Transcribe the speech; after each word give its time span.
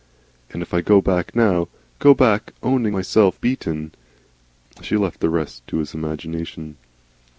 And 0.49 0.63
if 0.63 0.73
I 0.73 0.81
go 0.81 0.99
back 0.99 1.35
now, 1.35 1.67
go 1.99 2.15
back 2.15 2.53
owning 2.63 2.91
myself 2.91 3.39
beaten" 3.39 3.91
She 4.81 4.97
left 4.97 5.19
the 5.19 5.29
rest 5.29 5.61
to 5.67 5.77
his 5.77 5.93
imagination. 5.93 6.77